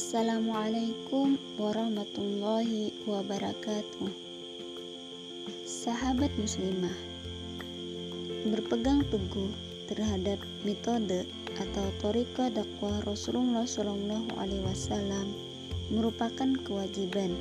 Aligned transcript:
Assalamualaikum 0.00 1.36
warahmatullahi 1.60 2.88
wabarakatuh. 3.04 4.08
Sahabat 5.68 6.32
muslimah, 6.40 6.96
berpegang 8.48 9.04
teguh 9.12 9.52
terhadap 9.92 10.40
metode 10.64 11.28
atau 11.60 11.84
toriko 12.00 12.48
dakwah 12.48 12.96
Rasulullah 13.04 13.68
Shallallahu 13.68 14.40
merupakan 15.92 16.48
kewajiban 16.64 17.36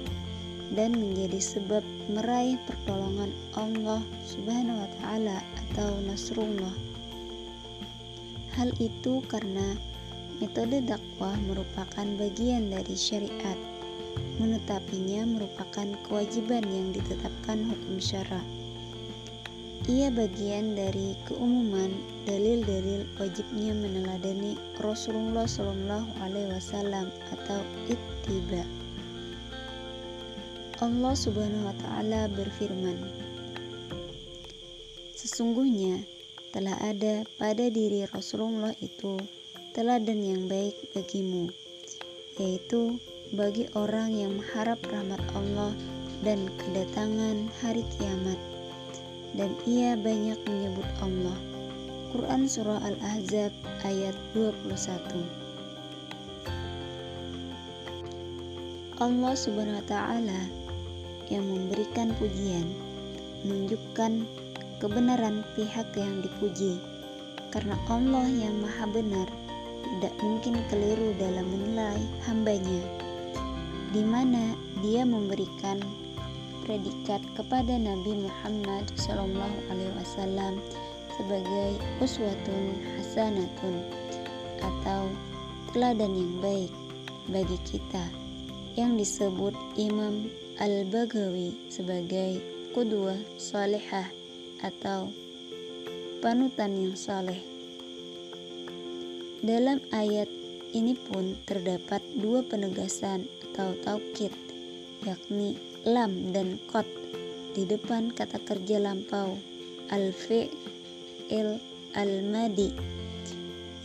dan 0.76 1.00
menjadi 1.00 1.40
sebab 1.40 1.80
meraih 2.12 2.60
pertolongan 2.68 3.32
Allah 3.56 4.04
Subhanahu 4.28 4.84
wa 4.84 4.90
taala 5.00 5.40
atau 5.64 5.96
nasrullah. 6.12 6.76
Hal 8.60 8.76
itu 8.84 9.24
karena 9.32 9.80
metode 10.40 10.80
dakwah 10.88 11.36
merupakan 11.48 12.08
bagian 12.16 12.72
dari 12.72 12.96
syariat. 12.96 13.60
Menetapinya 14.40 15.28
merupakan 15.28 15.88
kewajiban 16.08 16.64
yang 16.64 16.96
ditetapkan 16.96 17.68
hukum 17.68 18.00
syara. 18.00 18.40
Ia 19.88 20.12
bagian 20.12 20.76
dari 20.76 21.16
keumuman 21.28 21.92
dalil-dalil 22.28 23.08
wajibnya 23.16 23.72
meneladani 23.76 24.60
Rasulullah 24.80 25.48
Shallallahu 25.48 26.10
Alaihi 26.24 26.52
Wasallam 26.52 27.08
atau 27.32 27.60
ittiba. 27.88 28.64
Allah 30.80 31.12
Subhanahu 31.12 31.68
wa 31.68 31.76
taala 31.84 32.32
berfirman 32.32 32.96
Sesungguhnya 35.12 36.00
telah 36.56 36.80
ada 36.80 37.28
pada 37.36 37.68
diri 37.68 38.08
Rasulullah 38.08 38.72
itu 38.80 39.20
teladan 39.70 40.26
yang 40.26 40.50
baik 40.50 40.74
bagimu 40.98 41.54
yaitu 42.42 42.98
bagi 43.36 43.70
orang 43.78 44.10
yang 44.16 44.34
mengharap 44.42 44.82
rahmat 44.90 45.22
Allah 45.38 45.76
dan 46.26 46.50
kedatangan 46.58 47.46
hari 47.62 47.86
kiamat. 47.98 48.40
Dan 49.38 49.54
ia 49.70 49.94
banyak 49.94 50.42
menyebut 50.50 50.90
Allah. 51.06 51.38
Quran 52.10 52.50
Surah 52.50 52.82
Al-Ahzab 52.82 53.54
ayat 53.86 54.18
21 54.34 54.74
Allah 58.98 59.34
Subhanahu 59.38 59.78
wa 59.78 59.86
taala 59.86 60.42
yang 61.30 61.46
memberikan 61.46 62.10
pujian 62.18 62.66
menunjukkan 63.46 64.26
kebenaran 64.82 65.46
pihak 65.54 65.86
yang 65.94 66.26
dipuji. 66.26 66.82
Karena 67.54 67.78
Allah 67.86 68.26
yang 68.26 68.58
maha 68.58 68.90
benar 68.90 69.30
tidak 69.90 70.14
mungkin 70.22 70.62
keliru 70.70 71.18
dalam 71.18 71.46
menilai 71.50 72.02
hambanya 72.30 72.82
di 73.90 74.06
mana 74.06 74.54
dia 74.86 75.02
memberikan 75.02 75.82
predikat 76.62 77.26
kepada 77.34 77.74
Nabi 77.74 78.30
Muhammad 78.30 78.86
SAW 78.94 80.62
sebagai 81.18 81.72
uswatun 82.00 82.78
hasanatun 83.02 83.76
atau 84.62 85.10
teladan 85.74 86.14
yang 86.14 86.34
baik 86.40 86.72
bagi 87.34 87.58
kita 87.66 88.06
yang 88.78 88.96
disebut 88.96 89.58
Imam 89.76 90.30
Al-Bagawi 90.62 91.58
sebagai 91.74 92.38
kudwa 92.72 93.18
salihah 93.42 94.08
atau 94.62 95.10
panutan 96.22 96.76
yang 96.78 96.96
saleh. 96.96 97.59
Dalam 99.40 99.80
ayat 99.96 100.28
ini 100.76 101.00
pun 101.00 101.32
terdapat 101.48 102.04
dua 102.20 102.44
penegasan 102.44 103.24
atau 103.48 103.72
taukid, 103.88 104.36
yakni 105.08 105.56
lam 105.88 106.36
dan 106.36 106.60
kot 106.68 106.84
di 107.56 107.64
depan 107.64 108.12
kata 108.12 108.36
kerja 108.44 108.84
lampau 108.84 109.40
al-fi'il 109.96 111.56
al-madi 111.96 112.76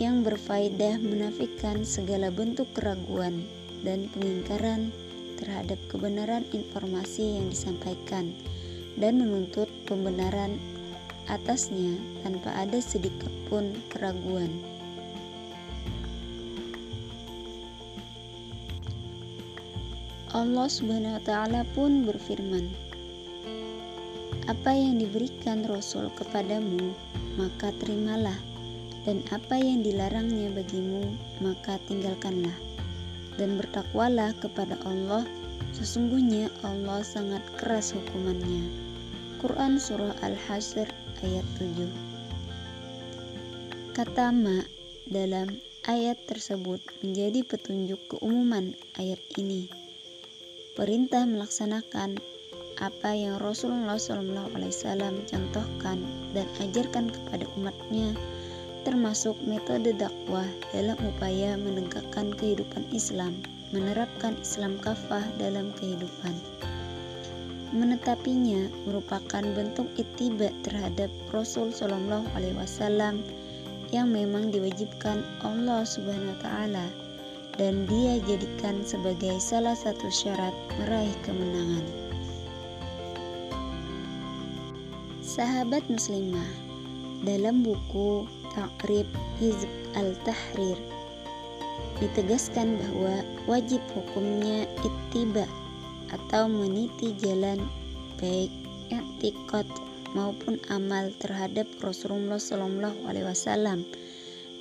yang 0.03 0.27
berfaedah 0.27 0.99
menafikan 0.99 1.87
segala 1.87 2.35
bentuk 2.35 2.67
keraguan 2.75 3.47
dan 3.87 4.11
pengingkaran 4.11 4.91
terhadap 5.39 5.79
kebenaran 5.87 6.43
informasi 6.51 7.39
yang 7.39 7.47
disampaikan 7.55 8.35
dan 8.99 9.23
menuntut 9.23 9.71
pembenaran 9.87 10.59
atasnya 11.31 11.95
tanpa 12.27 12.51
ada 12.59 12.83
sedikit 12.83 13.31
pun 13.47 13.71
keraguan. 13.95 14.74
Allah 20.35 20.67
Subhanahu 20.67 21.17
wa 21.17 21.23
taala 21.23 21.63
pun 21.79 22.03
berfirman, 22.03 22.67
"Apa 24.51 24.75
yang 24.75 24.99
diberikan 24.99 25.63
Rasul 25.65 26.11
kepadamu, 26.19 26.91
maka 27.39 27.71
terimalah, 27.79 28.37
dan 29.07 29.23
apa 29.31 29.57
yang 29.57 29.87
dilarangnya 29.87 30.51
bagimu, 30.53 31.07
maka 31.39 31.79
tinggalkanlah." 31.87 32.75
dan 33.39 33.59
bertakwalah 33.59 34.35
kepada 34.39 34.79
Allah 34.87 35.27
sesungguhnya 35.75 36.51
Allah 36.63 37.03
sangat 37.03 37.43
keras 37.59 37.91
hukumannya. 37.95 38.63
Quran 39.43 39.77
Surah 39.77 40.15
Al-Hasr 40.25 40.89
ayat 41.21 41.47
7 41.61 41.91
Kata 43.95 44.33
ma 44.35 44.59
dalam 45.07 45.51
ayat 45.87 46.19
tersebut 46.27 46.81
menjadi 47.05 47.45
petunjuk 47.45 48.01
keumuman 48.09 48.73
ayat 48.97 49.21
ini 49.37 49.84
Perintah 50.75 51.23
melaksanakan 51.23 52.19
apa 52.83 53.15
yang 53.15 53.39
Rasulullah 53.39 53.95
SAW 53.95 55.23
contohkan 55.23 56.03
dan 56.35 56.51
ajarkan 56.59 57.15
kepada 57.15 57.47
umatnya 57.55 58.11
termasuk 58.83 59.39
metode 59.47 59.95
dakwah 59.95 60.51
dalam 60.75 60.99
upaya 61.07 61.55
menegakkan 61.55 62.35
kehidupan 62.35 62.83
Islam, 62.91 63.39
menerapkan 63.71 64.35
Islam 64.43 64.75
kafah 64.83 65.23
dalam 65.39 65.71
kehidupan. 65.79 66.35
Menetapinya 67.71 68.67
merupakan 68.83 69.47
bentuk 69.55 69.87
ittiba 69.95 70.51
terhadap 70.67 71.07
Rasul 71.31 71.71
Shallallahu 71.71 72.27
Alaihi 72.35 72.59
Wasallam 72.59 73.23
yang 73.95 74.11
memang 74.11 74.51
diwajibkan 74.51 75.23
Allah 75.47 75.87
Subhanahu 75.87 76.35
Wa 76.35 76.41
Taala 76.43 77.04
dan 77.55 77.87
dia 77.87 78.19
jadikan 78.27 78.83
sebagai 78.83 79.39
salah 79.39 79.79
satu 79.79 80.11
syarat 80.11 80.55
meraih 80.81 81.15
kemenangan. 81.23 81.87
Sahabat 85.23 85.83
muslimah, 85.91 86.51
dalam 87.25 87.65
buku 87.65 88.29
Takrib 88.55 89.09
Hizb 89.41 89.71
al-Tahrir 89.99 90.79
ditegaskan 91.99 92.77
bahwa 92.79 93.23
wajib 93.47 93.81
hukumnya 93.95 94.67
ittiba 94.83 95.47
atau 96.11 96.47
meniti 96.47 97.15
jalan 97.19 97.59
baik 98.19 98.51
i'tiqad 98.93 99.67
maupun 100.15 100.61
amal 100.71 101.11
terhadap 101.19 101.67
Rasulullah 101.83 102.39
Shallallahu 102.39 103.09
Alaihi 103.11 103.27
Wasallam 103.27 103.83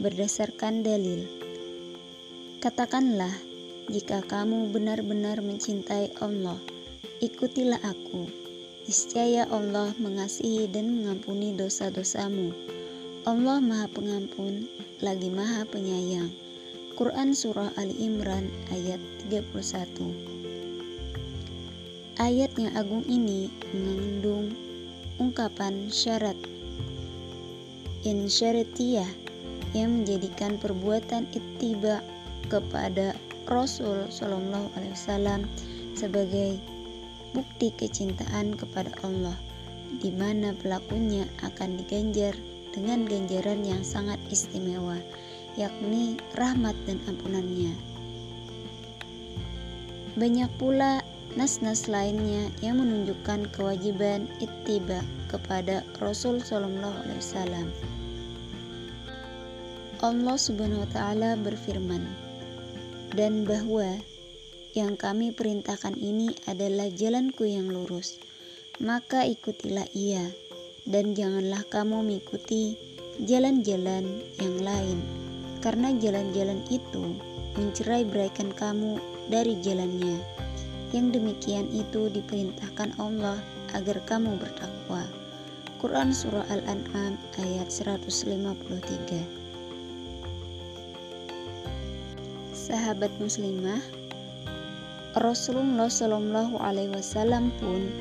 berdasarkan 0.02 0.82
dalil. 0.82 1.43
Katakanlah, 2.64 3.36
jika 3.92 4.24
kamu 4.24 4.72
benar-benar 4.72 5.44
mencintai 5.44 6.16
Allah, 6.24 6.56
ikutilah 7.20 7.84
aku. 7.84 8.24
Niscaya 8.88 9.44
Allah 9.52 9.92
mengasihi 10.00 10.72
dan 10.72 10.96
mengampuni 10.96 11.52
dosa-dosamu 11.60 12.56
Allah 13.28 13.60
Maha 13.60 13.92
Pengampun 13.92 14.72
lagi 15.04 15.28
Maha 15.28 15.68
Penyayang. 15.68 16.32
Quran 16.96 17.36
Surah 17.36 17.68
Ali 17.76 18.00
Imran 18.00 18.48
ayat 18.72 19.04
31 19.28 22.24
Ayat 22.24 22.56
yang 22.56 22.72
agung 22.80 23.04
ini 23.12 23.52
mengandung 23.76 24.56
ungkapan 25.20 25.92
syarat 25.92 26.40
insyaratiyah 28.08 29.12
yang 29.76 30.00
menjadikan 30.00 30.56
perbuatan 30.56 31.28
ittiba 31.36 32.00
kepada 32.48 33.16
Rasul 33.52 34.08
Shallallahu 34.08 34.72
Alaihi 34.80 34.96
Wasallam 34.96 35.42
sebagai 35.94 36.58
bukti 37.36 37.74
kecintaan 37.76 38.56
kepada 38.56 38.94
Allah, 39.04 39.36
di 40.00 40.14
mana 40.14 40.56
pelakunya 40.58 41.28
akan 41.44 41.82
diganjar 41.82 42.34
dengan 42.74 43.06
ganjaran 43.06 43.62
yang 43.62 43.86
sangat 43.86 44.18
istimewa, 44.34 44.98
yakni 45.60 46.18
rahmat 46.40 46.74
dan 46.90 46.98
ampunannya. 47.06 47.74
Banyak 50.14 50.50
pula 50.62 51.02
nas-nas 51.34 51.90
lainnya 51.90 52.50
yang 52.62 52.78
menunjukkan 52.78 53.50
kewajiban 53.54 54.30
ittiba 54.38 55.02
kepada 55.30 55.82
Rasul 55.98 56.38
Shallallahu 56.38 56.98
Alaihi 57.06 57.22
Wasallam. 57.22 57.68
Allah 60.04 60.38
Subhanahu 60.38 60.86
Wa 60.86 60.90
Taala 60.94 61.34
berfirman, 61.40 62.23
dan 63.14 63.46
bahwa 63.46 64.02
yang 64.74 64.98
kami 64.98 65.30
perintahkan 65.30 65.94
ini 66.02 66.34
adalah 66.50 66.90
jalanku 66.90 67.46
yang 67.46 67.70
lurus, 67.70 68.18
maka 68.82 69.22
ikutilah 69.22 69.86
ia, 69.94 70.34
dan 70.90 71.14
janganlah 71.14 71.62
kamu 71.70 72.02
mengikuti 72.02 72.74
jalan-jalan 73.22 74.02
yang 74.42 74.58
lain, 74.66 74.98
karena 75.62 75.94
jalan-jalan 76.02 76.66
itu 76.74 77.14
mencerai 77.54 78.02
beraikan 78.10 78.50
kamu 78.50 78.98
dari 79.30 79.62
jalannya. 79.62 80.18
Yang 80.90 81.22
demikian 81.22 81.70
itu 81.70 82.10
diperintahkan 82.10 82.98
Allah 82.98 83.38
agar 83.78 84.02
kamu 84.10 84.42
bertakwa. 84.42 85.06
Quran 85.78 86.16
Surah 86.16 86.46
Al-An'am 86.50 87.18
ayat 87.38 87.70
153 87.70 89.43
Sahabat 92.64 93.12
muslimah 93.20 93.84
Rasulullah 95.20 95.92
Shallallahu 95.92 96.56
Alaihi 96.64 96.96
Wasallam 96.96 97.52
pun 97.60 97.92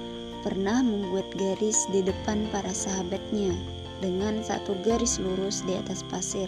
pernah 0.47 0.87
membuat 0.87 1.27
garis 1.35 1.91
di 1.91 1.99
depan 1.99 2.47
para 2.55 2.71
sahabatnya 2.71 3.59
dengan 3.99 4.39
satu 4.39 4.79
garis 4.87 5.19
lurus 5.19 5.67
di 5.67 5.75
atas 5.75 6.07
pasir. 6.07 6.47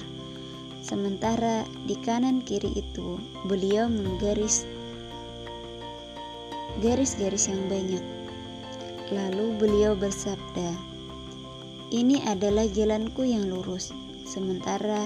Sementara 0.79 1.67
di 1.91 1.99
kanan 2.07 2.39
kiri 2.47 2.71
itu 2.79 3.19
beliau 3.51 3.91
menggaris 3.91 4.63
garis-garis 6.87 7.51
yang 7.51 7.67
banyak. 7.67 8.05
Lalu 9.11 9.59
beliau 9.59 9.99
bersabda, 9.99 10.71
ini 11.91 12.23
adalah 12.31 12.71
jalanku 12.71 13.27
yang 13.27 13.51
lurus, 13.51 13.91
sementara 14.23 15.03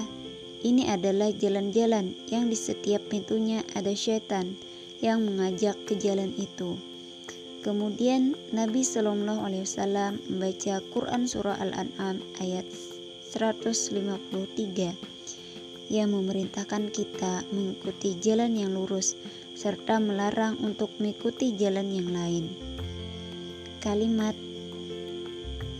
ini 0.66 0.90
adalah 0.90 1.30
jalan-jalan 1.30 2.14
yang 2.32 2.50
di 2.50 2.58
setiap 2.58 3.02
pintunya 3.06 3.62
ada 3.78 3.94
syaitan 3.94 4.58
yang 4.98 5.22
mengajak 5.22 5.78
ke 5.86 5.94
jalan 5.94 6.34
itu. 6.34 6.74
Kemudian 7.62 8.38
Nabi 8.54 8.86
Shallallahu 8.86 9.42
Alaihi 9.42 9.66
Wasallam 9.66 10.18
membaca 10.30 10.78
Quran 10.94 11.26
surah 11.26 11.58
Al-An'am 11.58 12.22
ayat 12.42 12.66
153 13.34 14.94
yang 15.90 16.12
memerintahkan 16.12 16.92
kita 16.92 17.42
mengikuti 17.50 18.14
jalan 18.20 18.54
yang 18.56 18.72
lurus 18.76 19.16
serta 19.58 19.98
melarang 19.98 20.54
untuk 20.62 20.90
mengikuti 21.02 21.50
jalan 21.58 21.90
yang 21.90 22.08
lain. 22.14 22.44
Kalimat 23.82 24.38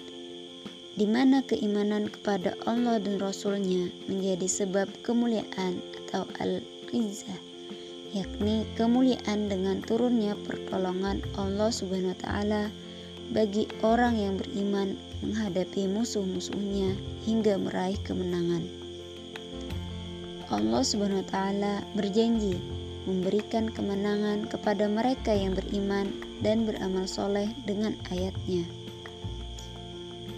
di 0.99 1.07
mana 1.07 1.43
keimanan 1.47 2.11
kepada 2.11 2.59
Allah 2.67 2.99
dan 2.99 3.23
Rasulnya 3.23 3.91
menjadi 4.11 4.47
sebab 4.47 4.91
kemuliaan 5.07 5.79
atau 6.07 6.27
al-izzah 6.43 7.51
yakni 8.11 8.67
kemuliaan 8.75 9.47
dengan 9.47 9.79
turunnya 9.87 10.35
pertolongan 10.43 11.23
Allah 11.39 11.71
Subhanahu 11.71 12.11
wa 12.11 12.19
taala 12.19 12.63
bagi 13.31 13.71
orang 13.87 14.19
yang 14.19 14.35
beriman 14.35 14.99
menghadapi 15.23 15.87
musuh-musuhnya 15.87 16.99
hingga 17.23 17.55
meraih 17.55 17.99
kemenangan. 18.03 18.67
Allah 20.51 20.83
Subhanahu 20.83 21.23
wa 21.23 21.29
taala 21.31 21.75
berjanji 21.95 22.59
memberikan 23.07 23.71
kemenangan 23.71 24.51
kepada 24.51 24.91
mereka 24.91 25.31
yang 25.31 25.55
beriman 25.55 26.11
dan 26.43 26.67
beramal 26.67 27.07
soleh 27.07 27.47
dengan 27.63 27.95
ayatnya. 28.11 28.67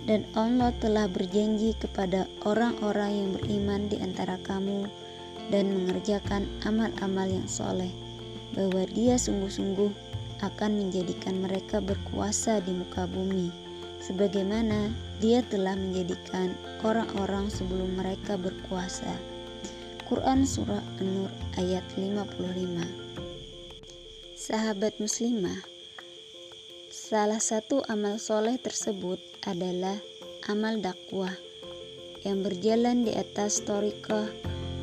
Dan 0.02 0.26
Allah 0.34 0.74
telah 0.82 1.06
berjanji 1.06 1.78
kepada 1.78 2.26
orang-orang 2.42 3.12
yang 3.14 3.28
beriman 3.38 3.86
di 3.86 4.02
antara 4.02 4.34
kamu 4.42 4.90
dan 5.54 5.70
mengerjakan 5.70 6.50
amal-amal 6.66 7.30
yang 7.30 7.46
soleh, 7.46 7.90
bahwa 8.50 8.82
Dia 8.90 9.14
sungguh-sungguh 9.14 9.90
akan 10.42 10.70
menjadikan 10.74 11.38
mereka 11.38 11.78
berkuasa 11.78 12.58
di 12.66 12.74
muka 12.74 13.06
bumi, 13.06 13.54
sebagaimana 14.02 14.90
Dia 15.22 15.38
telah 15.46 15.78
menjadikan 15.78 16.50
orang-orang 16.82 17.46
sebelum 17.46 17.94
mereka 17.94 18.34
berkuasa. 18.34 19.14
Quran 20.10 20.42
Surah 20.42 20.82
An-Nur 20.98 21.30
ayat 21.56 21.86
55 21.94 22.82
Sahabat 24.34 24.98
muslimah, 24.98 25.71
salah 27.12 27.44
satu 27.44 27.84
amal 27.92 28.16
soleh 28.16 28.56
tersebut 28.56 29.20
adalah 29.44 30.00
amal 30.48 30.80
dakwah 30.80 31.36
yang 32.24 32.40
berjalan 32.40 33.04
di 33.04 33.12
atas 33.12 33.60
torikoh 33.68 34.32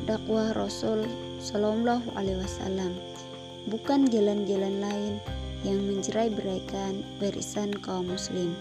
dakwah 0.06 0.54
Rasul 0.54 1.10
Shallallahu 1.42 2.14
Alaihi 2.14 2.38
Wasallam, 2.38 2.94
bukan 3.66 4.06
jalan-jalan 4.06 4.78
lain 4.78 5.18
yang 5.66 5.82
mencerai 5.82 6.30
beraikan 6.30 7.02
barisan 7.18 7.74
kaum 7.82 8.06
muslim. 8.06 8.54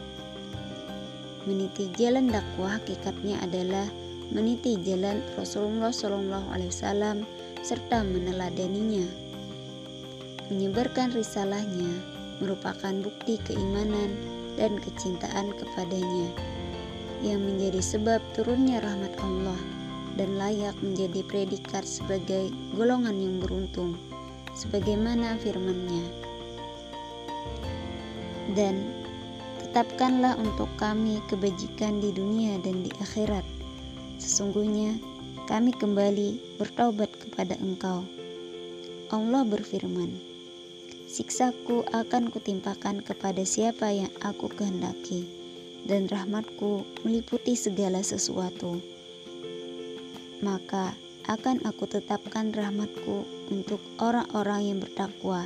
Meniti 1.46 1.94
jalan 1.94 2.26
dakwah 2.26 2.82
hakikatnya 2.82 3.38
adalah 3.46 3.86
meniti 4.34 4.82
jalan 4.82 5.22
Rasulullah 5.38 5.94
Shallallahu 5.94 6.58
Alaihi 6.58 6.74
Wasallam 6.74 7.22
serta 7.62 8.02
meneladaninya. 8.02 9.06
Menyebarkan 10.50 11.14
risalahnya 11.14 12.18
merupakan 12.40 12.92
bukti 13.04 13.40
keimanan 13.48 14.16
dan 14.60 14.80
kecintaan 14.84 15.56
kepadanya 15.56 16.32
yang 17.24 17.40
menjadi 17.44 17.84
sebab 17.84 18.20
turunnya 18.36 18.80
rahmat 18.80 19.12
Allah 19.20 19.60
dan 20.16 20.36
layak 20.40 20.76
menjadi 20.84 21.24
predikat 21.28 21.84
sebagai 21.84 22.52
golongan 22.76 23.16
yang 23.20 23.36
beruntung 23.40 23.96
sebagaimana 24.56 25.40
firman-Nya. 25.40 26.04
Dan 28.58 29.00
Tetapkanlah 29.70 30.34
untuk 30.42 30.66
kami 30.82 31.22
kebajikan 31.30 32.02
di 32.02 32.10
dunia 32.10 32.58
dan 32.66 32.82
di 32.82 32.90
akhirat. 33.06 33.46
Sesungguhnya 34.18 34.98
kami 35.46 35.70
kembali 35.78 36.58
bertaubat 36.58 37.14
kepada 37.22 37.54
Engkau. 37.62 38.02
Allah 39.14 39.46
berfirman, 39.46 40.10
Siksaku 41.20 41.84
akan 41.92 42.32
kutimpakan 42.32 43.04
kepada 43.04 43.44
siapa 43.44 43.92
yang 43.92 44.08
aku 44.24 44.48
kehendaki, 44.56 45.28
dan 45.84 46.08
rahmatku 46.08 46.88
meliputi 47.04 47.60
segala 47.60 48.00
sesuatu. 48.00 48.80
Maka 50.40 50.96
akan 51.28 51.60
aku 51.68 51.92
tetapkan 51.92 52.56
rahmatku 52.56 53.28
untuk 53.52 53.84
orang-orang 54.00 54.72
yang 54.72 54.80
bertakwa, 54.80 55.44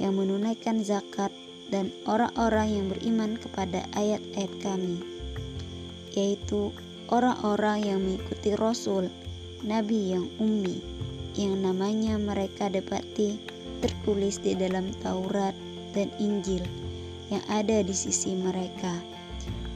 yang 0.00 0.16
menunaikan 0.16 0.80
zakat, 0.80 1.28
dan 1.68 1.92
orang-orang 2.08 2.72
yang 2.72 2.86
beriman 2.88 3.36
kepada 3.36 3.84
ayat-ayat 3.92 4.52
kami, 4.64 4.96
yaitu 6.16 6.72
orang-orang 7.12 7.84
yang 7.84 8.00
mengikuti 8.00 8.56
Rasul, 8.56 9.12
Nabi 9.60 10.16
yang 10.16 10.24
ummi, 10.40 10.80
yang 11.36 11.60
namanya 11.60 12.16
mereka 12.16 12.72
dapati 12.72 13.51
tertulis 13.82 14.38
di 14.38 14.54
dalam 14.54 14.94
Taurat 15.02 15.52
dan 15.92 16.08
Injil 16.22 16.62
yang 17.28 17.42
ada 17.50 17.82
di 17.82 17.92
sisi 17.92 18.32
mereka, 18.38 18.94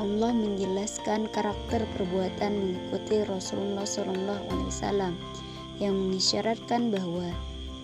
Allah 0.00 0.32
menjelaskan 0.32 1.28
karakter 1.28 1.84
perbuatan 1.92 2.56
mengikuti 2.56 3.20
Rasulullah 3.28 3.84
SAW 3.84 5.12
yang 5.76 5.92
mengisyaratkan 5.92 6.88
bahwa 6.88 7.28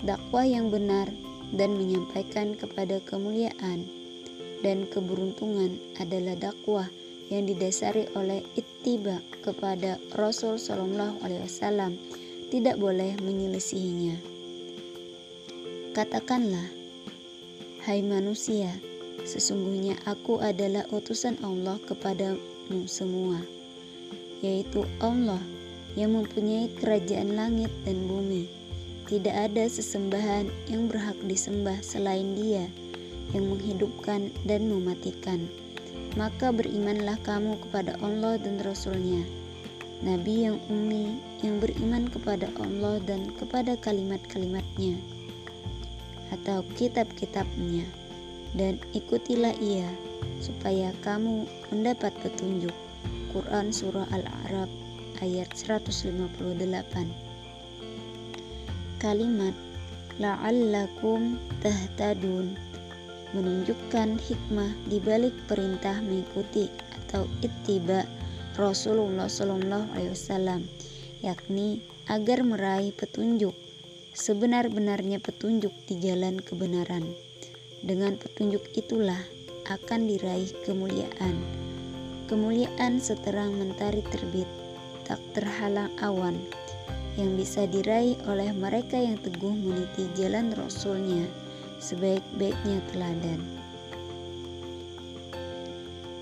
dakwah 0.01 0.49
yang 0.49 0.73
benar 0.73 1.13
dan 1.53 1.77
menyampaikan 1.77 2.57
kepada 2.57 3.03
kemuliaan 3.05 3.85
dan 4.65 4.89
keberuntungan 4.89 5.77
adalah 6.01 6.37
dakwah 6.37 6.89
yang 7.29 7.45
didasari 7.45 8.09
oleh 8.17 8.41
ittiba 8.57 9.21
kepada 9.45 10.01
Rasul 10.17 10.57
Shallallahu 10.57 11.21
Alaihi 11.21 11.45
Wasallam 11.45 11.93
tidak 12.51 12.81
boleh 12.81 13.15
menyelisihinya. 13.23 14.19
Katakanlah, 15.95 16.67
hai 17.87 18.03
manusia, 18.03 18.73
sesungguhnya 19.23 20.01
aku 20.09 20.43
adalah 20.43 20.87
utusan 20.91 21.39
Allah 21.45 21.79
kepadamu 21.87 22.89
semua, 22.89 23.39
yaitu 24.43 24.83
Allah 24.99 25.43
yang 25.95 26.15
mempunyai 26.15 26.71
kerajaan 26.79 27.35
langit 27.35 27.71
dan 27.87 27.99
bumi 28.07 28.60
tidak 29.11 29.51
ada 29.51 29.67
sesembahan 29.67 30.47
yang 30.71 30.87
berhak 30.87 31.19
disembah 31.27 31.75
selain 31.83 32.39
Dia 32.39 32.71
yang 33.35 33.51
menghidupkan 33.51 34.31
dan 34.47 34.71
mematikan. 34.71 35.51
Maka 36.15 36.55
berimanlah 36.55 37.19
kamu 37.27 37.59
kepada 37.67 37.99
Allah 38.07 38.39
dan 38.39 38.63
Rasul-Nya. 38.63 39.27
Nabi 40.01 40.47
yang 40.49 40.63
ummi 40.71 41.19
yang 41.43 41.59
beriman 41.59 42.07
kepada 42.09 42.49
Allah 42.63 43.03
dan 43.05 43.35
kepada 43.37 43.77
kalimat-kalimatnya 43.83 44.97
atau 46.33 46.65
kitab-kitabnya 46.79 47.85
dan 48.57 48.81
ikutilah 48.97 49.53
ia 49.61 49.91
supaya 50.41 50.95
kamu 51.05 51.45
mendapat 51.75 52.15
petunjuk. 52.25 52.73
Quran 53.35 53.71
Surah 53.75 54.09
Al-A'raf 54.11 54.71
ayat 55.21 55.53
158 55.53 57.30
kalimat 59.01 59.57
la'allakum 60.21 61.41
tahtadun 61.65 62.53
menunjukkan 63.33 64.21
hikmah 64.21 64.69
di 64.93 65.01
balik 65.01 65.33
perintah 65.49 65.97
mengikuti 66.05 66.69
atau 67.09 67.25
ittiba 67.41 68.05
Rasulullah 68.61 69.25
Wasallam, 69.27 70.69
yakni 71.25 71.81
agar 72.13 72.45
meraih 72.45 72.93
petunjuk 72.93 73.57
sebenar-benarnya 74.13 75.17
petunjuk 75.23 75.73
di 75.89 75.97
jalan 76.03 76.37
kebenaran. 76.43 77.09
Dengan 77.81 78.21
petunjuk 78.21 78.61
itulah 78.77 79.25
akan 79.71 80.11
diraih 80.11 80.53
kemuliaan. 80.69 81.41
Kemuliaan 82.29 83.01
seterang 83.01 83.57
mentari 83.57 84.05
terbit, 84.13 84.47
tak 85.09 85.23
terhalang 85.33 85.89
awan, 86.05 86.37
yang 87.19 87.35
bisa 87.35 87.67
diraih 87.67 88.15
oleh 88.31 88.55
mereka 88.55 88.99
yang 89.01 89.19
teguh 89.19 89.55
meniti 89.55 90.07
jalan 90.15 90.55
Rasulnya 90.55 91.27
sebaik-baiknya 91.81 92.79
teladan. 92.93 93.41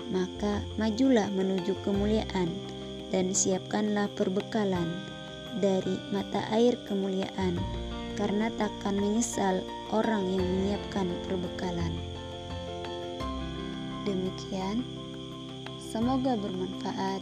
Maka 0.09 0.65
majulah 0.81 1.29
menuju 1.37 1.77
kemuliaan 1.85 2.49
dan 3.13 3.29
siapkanlah 3.29 4.09
perbekalan 4.17 4.89
dari 5.61 5.97
mata 6.09 6.41
air 6.49 6.73
kemuliaan 6.89 7.57
karena 8.17 8.49
takkan 8.57 8.97
menyesal 8.97 9.61
orang 9.93 10.25
yang 10.33 10.43
menyiapkan 10.43 11.07
perbekalan. 11.29 11.93
Demikian, 14.03 14.81
semoga 15.77 16.33
bermanfaat. 16.33 17.21